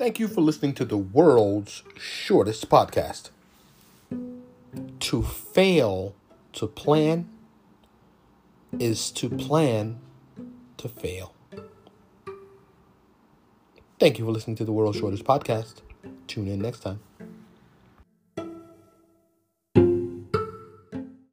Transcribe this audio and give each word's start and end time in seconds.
Thank 0.00 0.18
you 0.18 0.28
for 0.28 0.40
listening 0.40 0.72
to 0.76 0.86
the 0.86 0.96
world's 0.96 1.82
shortest 1.98 2.70
podcast. 2.70 3.28
To 4.98 5.22
fail 5.22 6.14
to 6.54 6.66
plan 6.66 7.28
is 8.78 9.10
to 9.10 9.28
plan 9.28 10.00
to 10.78 10.88
fail. 10.88 11.34
Thank 13.98 14.18
you 14.18 14.24
for 14.24 14.30
listening 14.30 14.56
to 14.56 14.64
the 14.64 14.72
world's 14.72 14.96
shortest 14.96 15.24
podcast. 15.24 15.82
Tune 16.26 16.48
in 16.48 16.62
next 16.62 16.80
time. 16.80 17.00